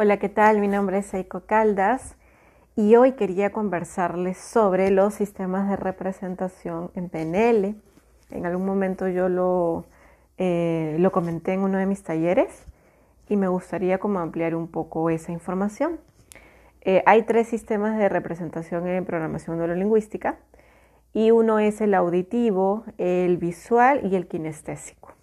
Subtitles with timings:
[0.00, 0.60] Hola, ¿qué tal?
[0.60, 2.14] Mi nombre es Eiko Caldas
[2.76, 7.74] y hoy quería conversarles sobre los sistemas de representación en PNL.
[8.30, 9.86] En algún momento yo lo,
[10.36, 12.64] eh, lo comenté en uno de mis talleres
[13.28, 15.98] y me gustaría como ampliar un poco esa información.
[16.82, 20.38] Eh, hay tres sistemas de representación en programación neurolingüística
[21.12, 25.14] y uno es el auditivo, el visual y el kinestésico.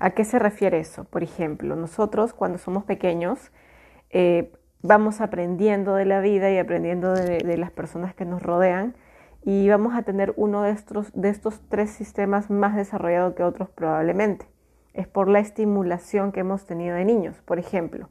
[0.00, 1.04] ¿A qué se refiere eso?
[1.04, 3.52] Por ejemplo, nosotros cuando somos pequeños
[4.10, 4.52] eh,
[4.82, 8.94] vamos aprendiendo de la vida y aprendiendo de, las personas que nos rodean
[9.44, 13.68] y vamos a tener uno de estos, de estos tres sistemas más desarrollado que otros
[13.70, 14.46] probablemente.
[14.94, 17.40] Es por la estimulación que hemos tenido de niños.
[17.44, 18.08] Por ejemplo,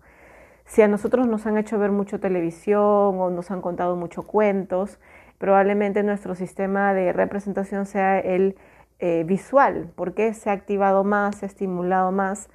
[0.65, 2.81] si a nosotros nos han hecho ver mucho televisión
[3.19, 4.99] o nos han contado muchos cuentos,
[5.38, 8.55] probablemente nuestro sistema de representación sea el
[8.99, 12.49] eh, visual, porque se ha activado más, se ha estimulado más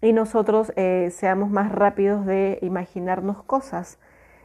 [0.00, 3.98] y nosotros eh, seamos más rápidos de imaginarnos cosas,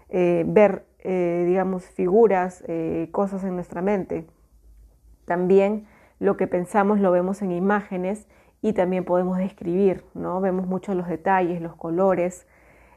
[0.10, 2.64] eh, ver, eh, digamos, figuras,
[3.12, 4.26] cosas en nuestra mente.
[5.26, 5.88] También
[6.20, 8.28] lo que pensamos lo vemos en imágenes
[8.62, 10.40] y también podemos describir, ¿no?
[10.42, 12.48] Vemos mucho los detalles, los colores.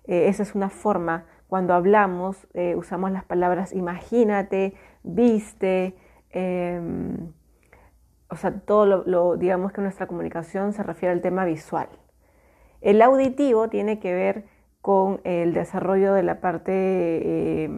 [0.07, 1.25] esa es una forma.
[1.49, 5.97] Cuando hablamos, usamos las palabras imagínate, viste,
[6.31, 7.33] em,
[8.29, 11.89] o sea, todo lo, digamos que nuestra comunicación se refiere al tema visual.
[12.87, 14.45] El auditivo tiene que ver
[14.81, 17.69] con el desarrollo de la parte eh,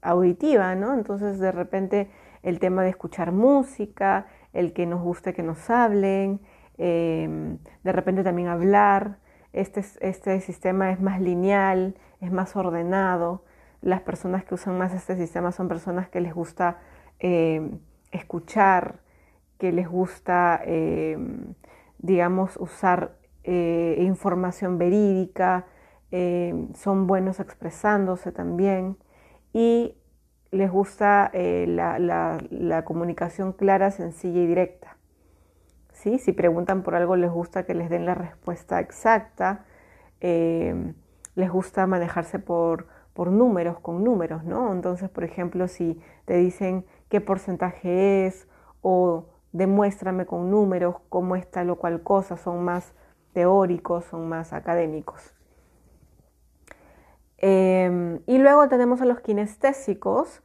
[0.00, 0.94] auditiva, ¿no?
[0.94, 2.08] Entonces, de repente,
[2.42, 6.40] el tema de escuchar música, el que nos guste que nos hablen,
[6.78, 9.18] em, de repente también hablar.
[9.52, 13.44] Este, este sistema es más lineal, es más ordenado.
[13.82, 16.78] Las personas que usan más este sistema son personas que les gusta
[17.18, 17.78] em,
[18.10, 19.00] escuchar,
[19.58, 21.52] que les gusta, em,
[21.98, 23.19] digamos, usar
[23.52, 25.66] eh, información verídica,
[26.12, 28.96] eh, son buenos expresándose también
[29.52, 29.96] y
[30.52, 34.98] les gusta eh, la, comunicación clara, sencilla y directa.
[35.92, 36.20] ¿Sí?
[36.20, 39.64] Si preguntan por algo, les gusta que les den la respuesta exacta,
[40.20, 44.72] les gusta manejarse por, por números, con números, ¿no?
[44.72, 48.46] Entonces, por ejemplo, si te dicen qué porcentaje es
[48.80, 52.94] o demuéstrame con números cómo está lo cual cosa, son más
[53.32, 55.34] teóricos, son más académicos.
[57.38, 60.42] Em, y luego tenemos a los kinestésicos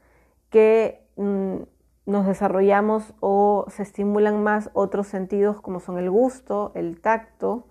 [0.50, 1.57] que mm,
[2.06, 7.66] nos desarrollamos o se estimulan más otros sentidos como son el gusto, el tacto.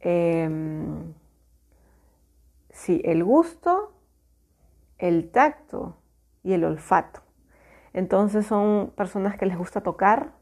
[0.00, 1.14] Em,
[2.70, 3.92] sí, el gusto,
[4.98, 5.96] el tacto
[6.44, 7.20] y el olfato.
[7.92, 10.32] Entonces son personas que les gusta tocar,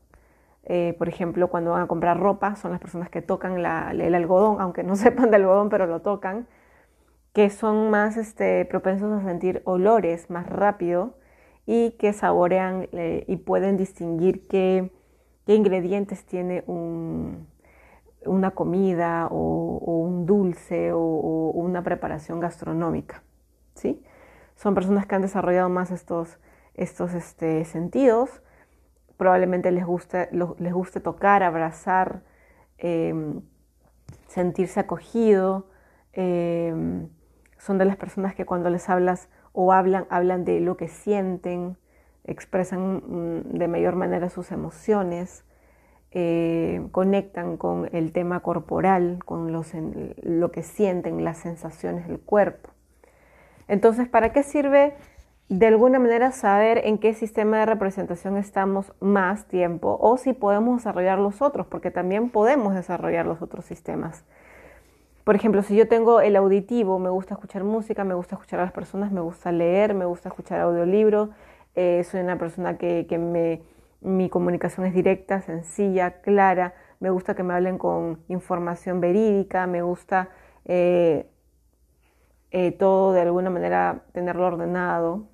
[0.67, 4.61] eh, por ejemplo, cuando van a comprar ropa, son las personas que tocan el algodón,
[4.61, 6.47] aunque no sepan de algodón, pero lo tocan,
[7.33, 11.15] que son más este, propensos a sentir olores más rápido
[11.67, 14.93] y que saborean eh, y pueden distinguir qué,
[15.47, 23.23] ingredientes tiene una comida o, un dulce o, una preparación gastronómica.
[23.75, 24.03] ¿sí?
[24.57, 26.39] Son personas que han desarrollado más estos,
[26.75, 28.41] estos este, sentidos
[29.17, 32.23] probablemente les guste, les guste tocar, abrazar,
[32.79, 33.41] em,
[34.27, 35.69] sentirse acogido.
[36.13, 37.09] Em,
[37.59, 41.77] son de las personas que cuando les hablas o hablan, hablan de lo que sienten,
[42.25, 45.45] expresan mm, de mayor manera sus emociones,
[46.11, 52.71] eh, conectan con el tema corporal, con lo que sienten, las sensaciones del cuerpo.
[53.67, 54.95] Entonces, ¿para qué sirve
[55.49, 60.79] de alguna manera saber en qué sistema de representación estamos más tiempo o si podemos
[60.79, 64.25] desarrollar los otros, porque también podemos desarrollar los otros sistemas.
[65.25, 68.65] Por ejemplo, si yo tengo el auditivo, me gusta escuchar música, me gusta escuchar a
[68.65, 71.31] las personas, me gusta leer, me gusta escuchar audiolibro,
[71.75, 73.63] eh, soy una persona que, me,
[74.01, 79.83] mi comunicación es directa, sencilla, clara, me gusta que me hablen con información verídica, me
[79.83, 80.29] gusta
[80.67, 81.27] eh,
[82.51, 85.25] eh, todo de alguna manera tenerlo ordenado,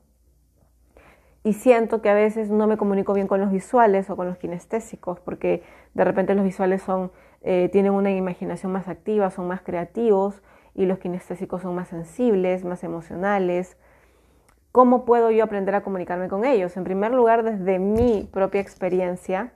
[1.42, 4.36] y siento que a veces no me comunico bien con los visuales o con los
[4.36, 5.62] kinestésicos, porque
[5.94, 7.10] de repente los visuales son,
[7.42, 10.42] eh, tienen una imaginación más activa, son más creativos
[10.74, 13.78] y los kinestésicos son más sensibles, más emocionales.
[14.70, 16.76] ¿Cómo puedo yo aprender a comunicarme con ellos?
[16.76, 19.52] En primer lugar, desde mi propia experiencia,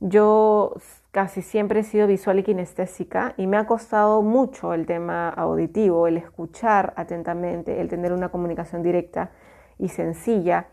[0.00, 0.74] yo
[1.10, 6.06] casi siempre he sido visual y kinestésica y me ha costado mucho el tema auditivo,
[6.06, 9.32] el escuchar atentamente, el tener una comunicación directa
[9.78, 10.68] y sencilla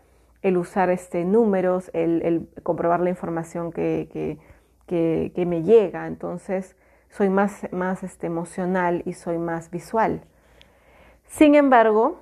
[0.46, 4.38] el usar este, números, el, comprobar la información que,
[5.34, 6.06] me llega.
[6.06, 6.76] Entonces,
[7.10, 10.22] soy más, más este, emocional y soy más visual.
[11.26, 12.20] Sin embargo,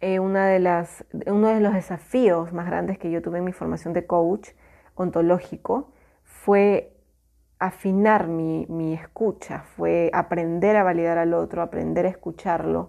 [0.00, 3.52] eh, una de las, uno de los desafíos más grandes que yo tuve en mi
[3.52, 4.52] formación de coach
[4.94, 5.92] ontológico
[6.24, 6.96] fue
[7.58, 12.88] afinar mi, mi, escucha, fue aprender a validar al otro, aprender a escucharlo,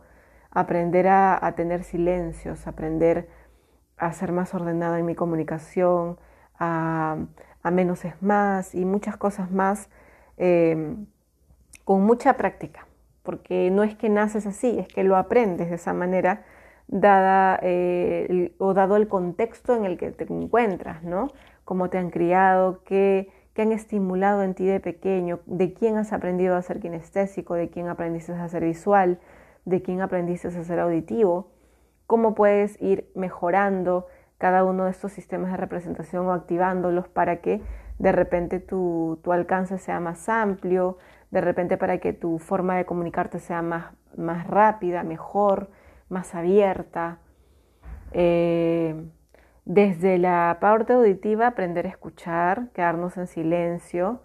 [0.49, 3.27] aprender a, a, tener silencios, aprender
[3.97, 6.17] a ser más ordenada en mi comunicación,
[6.59, 7.17] a,
[7.63, 9.89] a menos es más y muchas cosas más
[10.37, 10.95] eh,
[11.83, 12.87] con mucha práctica,
[13.23, 16.43] porque no es que naces así, es que lo aprendes de esa manera
[16.87, 21.27] dada eh, o dado el contexto en el que te encuentras, ¿no?
[21.65, 26.13] Cómo te han criado, qué, qué han estimulado en ti de pequeño, de quién has
[26.13, 29.19] aprendido a ser kinestésico, de quién aprendiste a ser visual,
[29.65, 31.49] de quién aprendiste a ser auditivo,
[32.07, 34.07] cómo puedes ir mejorando
[34.37, 37.61] cada uno de estos sistemas de representación o activándolos para que
[37.99, 40.97] de repente tu, tu alcance sea más amplio,
[41.31, 45.69] de repente para que tu forma de comunicarte sea más, más rápida, mejor,
[46.09, 47.19] más abierta.
[48.11, 48.95] Eh,
[49.65, 54.21] desde la parte auditiva, aprender a escuchar, quedarnos en silencio,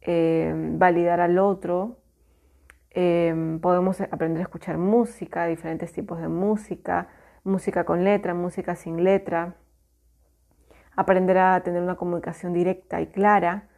[0.00, 1.98] eh, validar al otro.
[2.90, 7.06] Eh, podemos aprender a escuchar música, diferentes tipos de música,
[7.44, 9.54] música con letra, música sin letra.
[10.96, 13.68] Aprender a tener una comunicación directa y clara.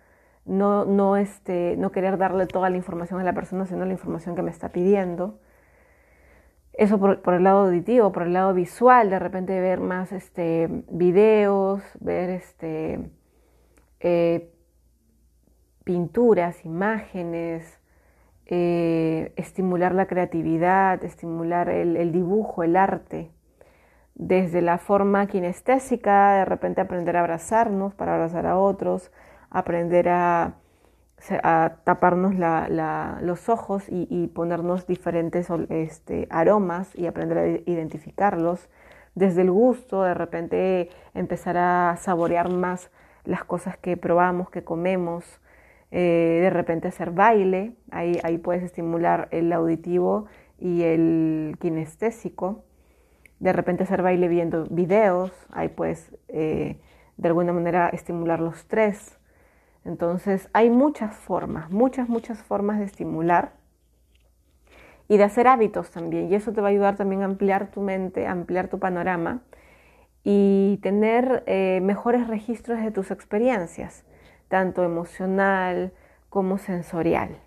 [0.44, 4.34] No, no, este, no querer darle toda la información a la persona, sino la información
[4.34, 5.38] que me está pidiendo.
[6.72, 11.82] Eso por, el lado auditivo, por el lado visual, de repente ver más este, videos,
[12.00, 13.10] ver este,
[14.00, 14.50] eh,
[15.84, 17.78] pinturas, imágenes,
[18.46, 23.30] eh, estimular la creatividad, estimular el, dibujo, el arte,
[24.14, 29.10] desde la forma kinestésica, de repente aprender a abrazarnos para abrazar a otros,
[29.50, 30.54] aprender a
[31.84, 32.34] taparnos
[33.22, 38.68] los ojos y, ponernos diferentes este, aromas y aprender a identificarlos.
[39.14, 42.90] Desde el gusto, de repente empezar a saborear más
[43.24, 45.40] las cosas que probamos, que comemos.
[45.94, 50.24] Eh, de repente hacer baile, ahí, ahí puedes estimular el auditivo
[50.58, 52.64] y el kinestésico.
[53.42, 56.78] De repente hacer baile viendo videos, ahí puedes eh,
[57.16, 59.18] de alguna manera estimular los tres.
[59.84, 63.54] Entonces hay muchas formas, muchas, muchas formas de estimular
[65.08, 66.30] y de hacer hábitos también.
[66.30, 69.40] Y eso te va a ayudar también a ampliar tu mente, a ampliar tu panorama
[70.22, 74.04] y tener eh, mejores registros de tus experiencias,
[74.46, 75.92] tanto emocional
[76.28, 77.40] como sensorial.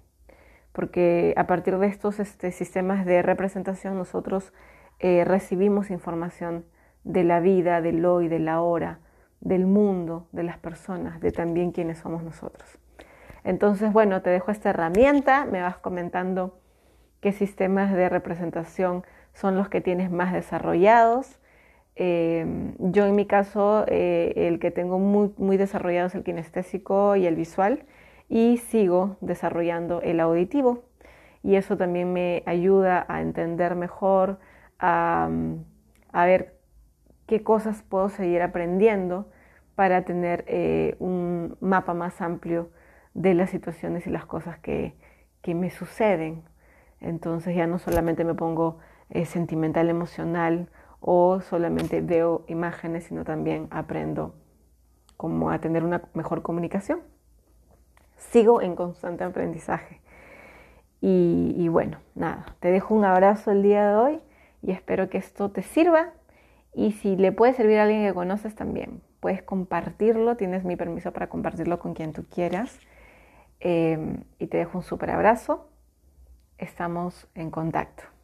[0.74, 4.52] Porque a partir de estos este, sistemas de representación nosotros
[5.00, 6.66] eh, recibimos información
[7.04, 9.00] de la vida, del hoy, de la hora,
[9.42, 12.80] del mundo, de las personas, de también quienes somos nosotros.
[13.44, 16.60] Entonces, bueno, te dejo esta herramienta, me vas comentando
[17.22, 19.04] qué sistemas de representación
[19.34, 21.40] son los que tienes más desarrollados.
[21.96, 27.16] Eh, yo en mi caso, eh, el que tengo muy, muy desarrollado es el kinestésico
[27.16, 27.84] y el visual
[28.30, 30.84] y sigo desarrollando el auditivo.
[31.44, 34.40] Y eso también me ayuda a entender mejor,
[34.80, 35.30] a,
[36.14, 36.60] ver
[37.28, 39.30] qué cosas puedo seguir aprendiendo
[39.76, 42.70] para tener eh, un mapa más amplio
[43.14, 44.96] de las situaciones y las cosas que,
[45.48, 46.44] me suceden.
[47.00, 48.80] Entonces ya no solamente me pongo
[49.12, 54.34] eh, sentimental, emocional o solamente veo imágenes, sino también aprendo
[55.18, 57.02] cómo a tener una mejor comunicación.
[58.18, 60.02] Sigo en constante aprendizaje.
[61.00, 64.22] Y, y bueno, nada, te dejo un abrazo el día de hoy
[64.66, 66.14] y espero que esto te sirva.
[66.74, 71.12] Y si le puede servir a alguien que conoces también, puedes compartirlo, tienes mi permiso
[71.14, 72.80] para compartirlo con quien tú quieras.
[73.60, 75.70] Em, y te dejo un súper abrazo.
[76.58, 78.15] Estamos en contacto.